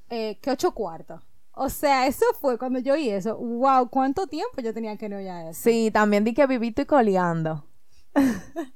eh, 0.10 0.38
que 0.41 0.51
ocho 0.51 0.74
cuartos. 0.74 1.24
O 1.53 1.69
sea, 1.69 2.05
eso 2.05 2.25
fue 2.39 2.57
cuando 2.57 2.79
yo 2.79 2.93
oí 2.93 3.10
eso. 3.10 3.38
Wow, 3.38 3.89
¿cuánto 3.89 4.27
tiempo 4.27 4.62
yo 4.62 4.74
tenía 4.74 4.98
que 4.98 5.10
no 5.10 5.17
oía 5.17 5.50
eso? 5.50 5.62
Sí, 5.63 5.89
también 5.91 6.24
di 6.24 6.33
que 6.33 6.45
vivito 6.48 6.81
y 6.81 6.86
coleando. 6.86 7.65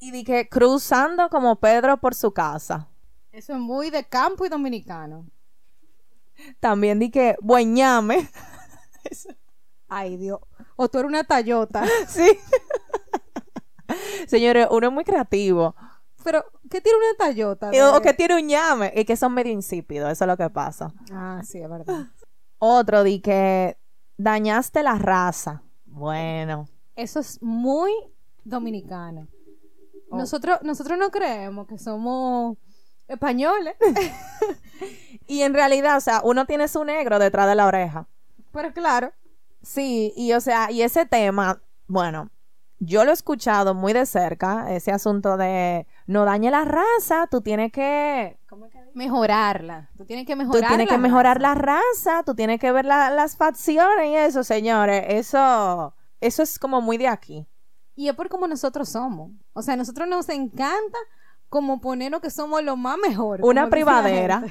y 0.00 0.10
di 0.10 0.24
que 0.24 0.48
cruzando 0.48 1.28
como 1.28 1.56
Pedro 1.56 1.98
por 1.98 2.14
su 2.14 2.32
casa. 2.32 2.88
Eso 3.30 3.52
es 3.52 3.58
muy 3.58 3.90
de 3.90 4.04
campo 4.04 4.46
y 4.46 4.48
dominicano. 4.48 5.26
También 6.60 6.98
di 6.98 7.10
que 7.10 7.36
bueñame. 7.42 8.28
Ay, 9.88 10.16
Dios. 10.16 10.40
O 10.80 10.88
tú 10.88 10.98
eres 10.98 11.08
una 11.08 11.24
tallota. 11.24 11.84
sí. 12.08 12.38
Señores, 14.28 14.68
uno 14.70 14.86
es 14.86 14.92
muy 14.92 15.04
creativo. 15.04 15.74
Pero, 16.22 16.44
¿qué 16.70 16.80
tiene 16.80 16.98
una 16.98 17.26
tallota? 17.26 17.70
O 17.96 18.00
que 18.00 18.14
tiene 18.14 18.36
un 18.36 18.46
ñame. 18.46 18.92
Y 18.94 19.04
que 19.04 19.16
son 19.16 19.34
medio 19.34 19.52
insípidos. 19.52 20.10
Eso 20.12 20.24
es 20.24 20.28
lo 20.28 20.36
que 20.36 20.48
pasa. 20.50 20.92
Ah, 21.12 21.42
sí, 21.44 21.58
es 21.58 21.68
verdad. 21.68 22.06
Otro 22.58 23.02
di 23.02 23.20
que 23.20 23.76
dañaste 24.18 24.84
la 24.84 24.94
raza. 24.98 25.62
Bueno. 25.84 26.68
Eso 26.94 27.18
es 27.18 27.42
muy 27.42 27.92
dominicano. 28.44 29.26
Oh. 30.10 30.16
Nosotros, 30.16 30.60
nosotros 30.62 30.96
no 30.96 31.10
creemos 31.10 31.66
que 31.66 31.78
somos 31.78 32.56
españoles. 33.08 33.74
y 35.26 35.42
en 35.42 35.54
realidad, 35.54 35.96
o 35.96 36.00
sea, 36.00 36.20
uno 36.22 36.46
tiene 36.46 36.68
su 36.68 36.84
negro 36.84 37.18
detrás 37.18 37.48
de 37.48 37.56
la 37.56 37.66
oreja. 37.66 38.06
Pero 38.52 38.72
claro. 38.72 39.12
Sí, 39.62 40.12
y 40.16 40.32
o 40.32 40.40
sea, 40.40 40.70
y 40.70 40.82
ese 40.82 41.06
tema, 41.06 41.60
bueno, 41.86 42.30
yo 42.80 43.04
lo 43.04 43.10
he 43.10 43.14
escuchado 43.14 43.74
muy 43.74 43.92
de 43.92 44.06
cerca, 44.06 44.72
ese 44.72 44.92
asunto 44.92 45.36
de 45.36 45.86
no 46.06 46.24
dañe 46.24 46.50
la 46.50 46.64
raza, 46.64 47.26
tú 47.30 47.40
tienes 47.40 47.72
que... 47.72 48.38
Mejorarla. 48.94 49.90
Tú 49.96 50.04
tienes 50.04 50.26
que 50.26 50.36
mejorar. 50.36 50.62
Tú 50.62 50.68
tienes 50.68 50.88
que 50.88 50.98
mejorar 50.98 51.40
la 51.40 51.54
raza, 51.54 52.22
tú 52.24 52.34
tienes 52.34 52.58
que 52.60 52.72
ver 52.72 52.84
las 52.84 53.36
facciones 53.36 54.10
y 54.10 54.14
eso, 54.14 54.42
señores. 54.42 55.04
Eso, 55.08 55.94
eso 56.20 56.42
es 56.42 56.58
como 56.58 56.80
muy 56.80 56.98
de 56.98 57.08
aquí. 57.08 57.46
Y 57.94 58.08
es 58.08 58.14
por 58.14 58.28
como 58.28 58.46
nosotros 58.46 58.88
somos. 58.88 59.32
O 59.52 59.62
sea, 59.62 59.74
a 59.74 59.76
nosotros 59.76 60.08
nos 60.08 60.28
encanta 60.28 60.98
como 61.48 61.80
ponernos 61.80 62.20
que 62.20 62.30
somos 62.30 62.62
lo 62.62 62.76
más 62.76 62.96
mejor. 62.98 63.40
Una 63.42 63.68
privadera. 63.68 64.42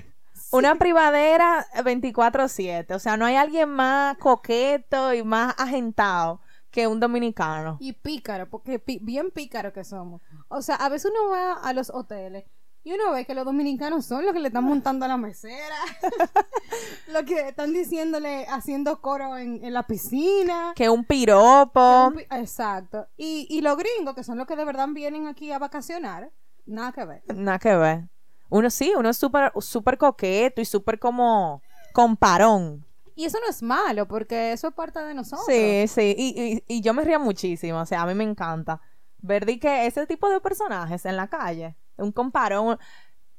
Una 0.51 0.75
privadera 0.75 1.66
24/7. 1.84 2.96
O 2.96 3.00
sea, 3.00 3.18
no 3.18 3.25
hay 3.25 3.36
alguien 3.36 3.70
más 3.70 4.18
coqueto 4.18 5.13
y 5.13 5.24
más 5.24 5.56
agentado 5.58 6.42
que 6.72 6.88
un 6.88 7.00
dominicano. 7.00 7.77
Y 7.80 7.94
pícaro, 7.94 8.50
porque 8.50 8.82
bien 9.01 9.32
pícaro 9.32 9.74
que 9.74 9.84
somos. 9.84 10.22
O 10.48 10.62
sea, 10.62 10.75
a 10.75 10.89
veces 10.89 11.12
uno 11.12 11.30
va 11.32 11.54
a 11.54 11.74
los 11.74 11.89
hoteles 11.89 12.46
y 12.88 12.94
uno 12.94 13.12
ve 13.12 13.25
que 13.25 13.36
los 13.36 13.44
dominicanos 13.44 14.06
son 14.06 14.24
los 14.24 14.34
que 14.34 14.39
le 14.39 14.48
están 14.48 14.63
montando 14.63 15.04
a 15.04 15.10
la 15.10 15.18
mesera, 15.18 15.75
los 17.12 17.24
que 17.24 17.50
están 17.50 17.74
diciéndole, 17.74 18.46
haciendo 18.48 19.01
coro 19.01 19.38
en, 19.38 19.74
la 19.74 19.84
piscina. 19.84 20.72
Que 20.74 20.88
un 20.88 21.04
piropo. 21.04 22.13
exacto. 22.32 23.08
Y, 23.18 23.46
y 23.50 23.60
los 23.60 23.75
gringos, 23.77 24.16
que 24.16 24.24
son 24.24 24.38
los 24.38 24.48
que 24.48 24.56
de 24.56 24.63
verdad 24.63 24.88
vienen 24.94 25.27
aquí 25.27 25.51
a 25.51 25.60
vacacionar, 25.60 26.32
nada 26.66 26.94
que 26.94 27.04
ver. 27.04 27.24
Nada 27.36 27.60
que 27.60 27.75
ver. 27.75 28.08
Uno 28.50 28.70
sí, 28.70 28.94
uno 28.98 29.10
es 29.10 29.18
súper 29.18 29.51
super 29.60 29.98
coqueto 29.98 30.62
y 30.62 30.66
súper 30.66 31.00
como 31.00 31.62
comparón. 31.94 32.86
Y 33.16 33.25
eso 33.25 33.39
no 33.39 33.50
es 33.50 33.63
malo, 33.63 34.08
porque 34.08 34.51
eso 34.51 34.68
es 34.68 34.74
parte 34.74 35.00
de 35.00 35.13
nosotros. 35.13 35.46
Sí, 35.48 35.88
sí, 35.88 36.16
y, 36.16 36.63
y, 36.68 36.82
yo 36.82 36.94
me 36.94 37.04
río 37.04 37.20
muchísimo, 37.20 37.80
o 37.80 37.86
sea, 37.86 38.04
a 38.04 38.06
mí 38.06 38.13
me 38.13 38.24
encanta 38.24 38.80
ver 39.20 39.46
que 39.60 39.88
ese 39.88 40.06
tipo 40.06 40.30
de 40.30 40.39
personajes 40.39 41.04
en 41.06 41.18
la 41.18 41.27
calle, 41.27 41.75
un 41.98 42.12
comparón, 42.12 42.77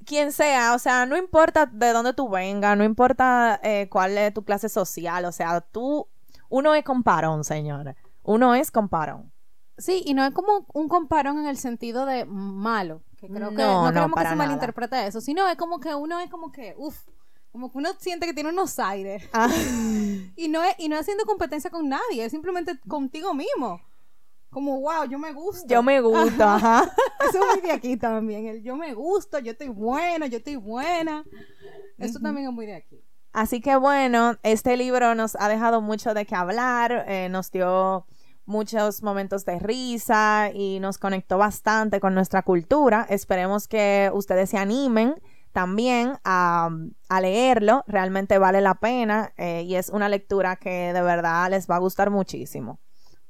quien 0.04 0.32
sea, 0.32 0.74
o 0.74 0.78
sea, 0.78 1.06
no 1.06 1.16
importa 1.16 1.66
de 1.66 1.92
dónde 1.92 2.12
tú 2.12 2.28
vengas, 2.28 2.76
no 2.76 2.84
importa 2.84 3.60
eh, 3.62 3.88
cuál 3.90 4.18
es 4.18 4.34
tu 4.34 4.44
clase 4.44 4.68
social, 4.68 5.24
o 5.24 5.32
sea, 5.32 5.60
tú, 5.60 6.08
uno 6.48 6.74
es 6.74 6.84
comparón, 6.84 7.44
señores. 7.44 7.96
Uno 8.22 8.54
es 8.54 8.70
comparón. 8.70 9.32
Sí, 9.76 10.02
y 10.04 10.14
no 10.14 10.24
es 10.24 10.32
como 10.32 10.66
un 10.72 10.88
comparón 10.88 11.38
en 11.38 11.46
el 11.46 11.56
sentido 11.56 12.04
de 12.04 12.24
malo, 12.24 13.02
que 13.18 13.28
creo 13.28 13.50
que 13.50 13.56
No, 13.56 13.88
queremos 13.88 14.14
que 14.14 14.20
se 14.20 14.24
nada. 14.24 14.36
malinterprete 14.36 15.06
eso, 15.06 15.20
sino 15.20 15.46
es 15.48 15.56
como 15.56 15.80
que 15.80 15.94
uno 15.94 16.18
es 16.20 16.30
como 16.30 16.50
que, 16.52 16.74
uff, 16.78 16.96
como 17.50 17.70
que 17.70 17.78
uno 17.78 17.90
siente 17.98 18.26
que 18.26 18.34
tiene 18.34 18.50
unos 18.50 18.78
aires. 18.78 19.28
Ah, 19.32 19.48
Y 20.36 20.48
no 20.48 20.62
es, 20.62 20.74
y 20.78 20.88
no 20.88 20.94
es 20.96 21.02
haciendo 21.02 21.24
competencia 21.24 21.70
con 21.70 21.88
nadie, 21.88 22.24
es 22.24 22.30
simplemente 22.32 22.78
contigo 22.88 23.34
mismo. 23.34 23.80
Como, 24.50 24.80
wow, 24.80 25.04
yo 25.08 25.18
me 25.18 25.32
gusto. 25.32 25.66
yo 25.68 25.82
me 25.82 26.00
gusto, 26.00 26.42
ajá. 26.42 26.90
Eso 27.28 27.38
es 27.38 27.46
muy 27.54 27.60
de 27.60 27.72
aquí 27.72 27.96
también. 27.98 28.46
El 28.46 28.62
yo 28.62 28.76
me 28.76 28.94
gusto, 28.94 29.38
yo 29.40 29.52
estoy 29.52 29.68
buena, 29.68 30.26
yo 30.26 30.38
estoy 30.38 30.56
buena. 30.56 31.22
Eso 31.98 32.18
también 32.20 32.46
es 32.48 32.52
muy 32.54 32.64
de 32.64 32.76
aquí. 32.76 33.04
Así 33.32 33.60
que 33.60 33.76
bueno, 33.76 34.36
este 34.42 34.76
libro 34.78 35.14
nos 35.14 35.36
ha 35.36 35.48
dejado 35.48 35.82
mucho 35.82 36.14
de 36.14 36.24
qué 36.24 36.34
hablar, 36.34 37.04
eh, 37.08 37.28
nos 37.28 37.50
dio 37.50 38.06
muchos 38.48 39.02
momentos 39.02 39.44
de 39.44 39.58
risa 39.58 40.50
y 40.52 40.80
nos 40.80 40.98
conectó 40.98 41.38
bastante 41.38 42.00
con 42.00 42.14
nuestra 42.14 42.42
cultura. 42.42 43.06
Esperemos 43.10 43.68
que 43.68 44.10
ustedes 44.12 44.50
se 44.50 44.58
animen 44.58 45.14
también 45.52 46.14
a, 46.24 46.70
a 47.08 47.20
leerlo, 47.20 47.84
realmente 47.86 48.38
vale 48.38 48.60
la 48.60 48.74
pena 48.74 49.32
eh, 49.36 49.62
y 49.66 49.74
es 49.74 49.90
una 49.90 50.08
lectura 50.08 50.56
que 50.56 50.92
de 50.92 51.02
verdad 51.02 51.50
les 51.50 51.68
va 51.68 51.76
a 51.76 51.78
gustar 51.80 52.10
muchísimo. 52.10 52.80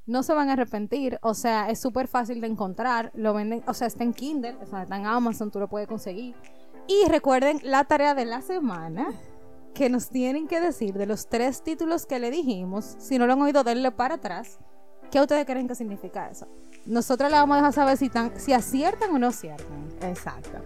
No 0.05 0.23
se 0.23 0.33
van 0.33 0.49
a 0.49 0.53
arrepentir, 0.53 1.19
o 1.21 1.33
sea, 1.33 1.69
es 1.69 1.79
súper 1.79 2.07
fácil 2.07 2.41
de 2.41 2.47
encontrar. 2.47 3.11
Lo 3.13 3.33
venden, 3.33 3.63
o 3.67 3.73
sea, 3.73 3.87
está 3.87 4.03
en 4.03 4.13
Kindle, 4.13 4.57
o 4.61 4.65
sea, 4.65 4.83
está 4.83 4.95
en 4.95 5.05
Amazon, 5.05 5.51
tú 5.51 5.59
lo 5.59 5.67
puedes 5.67 5.87
conseguir. 5.87 6.35
Y 6.87 7.07
recuerden 7.09 7.59
la 7.63 7.83
tarea 7.83 8.15
de 8.15 8.25
la 8.25 8.41
semana 8.41 9.13
que 9.75 9.89
nos 9.89 10.09
tienen 10.09 10.47
que 10.47 10.59
decir 10.59 10.95
de 10.95 11.05
los 11.05 11.27
tres 11.27 11.61
títulos 11.61 12.05
que 12.05 12.19
le 12.19 12.31
dijimos. 12.31 12.95
Si 12.99 13.19
no 13.19 13.27
lo 13.27 13.33
han 13.33 13.41
oído, 13.41 13.63
denle 13.63 13.91
para 13.91 14.15
atrás. 14.15 14.59
¿Qué 15.11 15.19
ustedes 15.19 15.45
creen 15.45 15.67
que 15.67 15.75
significa 15.75 16.29
eso? 16.29 16.47
Nosotros 16.85 17.29
le 17.29 17.37
vamos 17.37 17.55
a 17.55 17.57
dejar 17.57 17.73
saber 17.73 17.97
si, 17.97 18.09
tan, 18.09 18.39
si 18.39 18.53
aciertan 18.53 19.11
o 19.11 19.19
no 19.19 19.27
aciertan. 19.27 19.89
Exacto. 20.01 20.59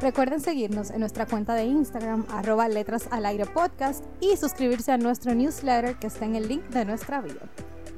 Recuerden 0.00 0.40
seguirnos 0.40 0.90
en 0.90 1.00
nuestra 1.00 1.26
cuenta 1.26 1.54
de 1.54 1.64
Instagram, 1.64 2.26
arroba 2.30 2.68
letras 2.68 3.08
al 3.10 3.24
aire 3.26 3.46
podcast, 3.46 4.04
y 4.20 4.36
suscribirse 4.36 4.92
a 4.92 4.98
nuestro 4.98 5.34
newsletter 5.34 5.96
que 5.96 6.08
está 6.08 6.24
en 6.24 6.34
el 6.34 6.48
link 6.48 6.64
de 6.70 6.84
nuestra 6.84 7.20
bio. 7.20 7.40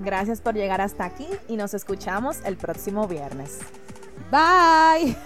Gracias 0.00 0.40
por 0.40 0.54
llegar 0.54 0.80
hasta 0.80 1.04
aquí 1.04 1.26
y 1.48 1.56
nos 1.56 1.74
escuchamos 1.74 2.38
el 2.44 2.56
próximo 2.56 3.08
viernes. 3.08 3.58
Bye. 4.30 5.16